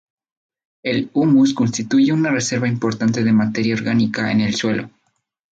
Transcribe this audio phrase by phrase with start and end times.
[0.81, 4.89] El humus constituye una reserva importante de materia orgánica en el suelo.